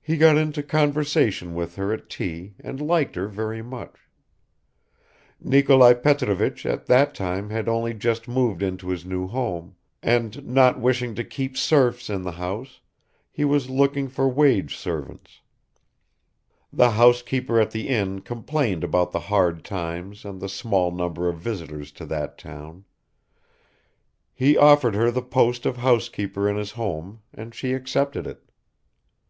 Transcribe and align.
He 0.00 0.16
got 0.16 0.38
into 0.38 0.62
conversation 0.62 1.54
with 1.54 1.76
her 1.76 1.92
at 1.92 2.08
tea 2.08 2.54
and 2.60 2.80
liked 2.80 3.14
her 3.14 3.28
very 3.28 3.60
much. 3.60 3.98
Nikolai 5.38 5.92
Petrovich 5.92 6.64
at 6.64 6.86
that 6.86 7.14
time 7.14 7.50
had 7.50 7.68
only 7.68 7.92
just 7.92 8.26
moved 8.26 8.62
into 8.62 8.88
his 8.88 9.04
new 9.04 9.26
home, 9.26 9.76
and 10.02 10.46
not 10.46 10.80
wishing 10.80 11.14
to 11.16 11.24
keep 11.24 11.58
serfs 11.58 12.08
in 12.08 12.22
the 12.22 12.30
house, 12.32 12.80
he 13.30 13.44
was 13.44 13.68
looking 13.68 14.08
for 14.08 14.26
wage 14.26 14.78
servants; 14.78 15.42
the 16.72 16.92
housekeeper 16.92 17.60
at 17.60 17.70
the 17.70 17.88
inn 17.88 18.22
complained 18.22 18.82
about 18.82 19.12
the 19.12 19.20
hard 19.28 19.62
times 19.62 20.24
and 20.24 20.40
the 20.40 20.48
small 20.48 20.90
number 20.90 21.28
of 21.28 21.36
visitors 21.38 21.92
to 21.92 22.06
that 22.06 22.38
town; 22.38 22.86
he 24.32 24.56
offered 24.56 24.94
her 24.94 25.10
the 25.10 25.20
post 25.20 25.66
of 25.66 25.76
housekeeper 25.76 26.48
in 26.48 26.56
his 26.56 26.70
home 26.70 27.20
and 27.34 27.54
she 27.54 27.74
accepted 27.74 28.26
it. 28.26 28.42